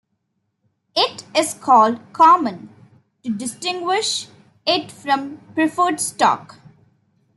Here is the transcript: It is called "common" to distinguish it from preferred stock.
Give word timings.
It 0.95 1.25
is 1.37 1.53
called 1.53 1.99
"common" 2.11 2.69
to 3.21 3.29
distinguish 3.29 4.29
it 4.65 4.91
from 4.91 5.37
preferred 5.53 5.99
stock. 5.99 6.59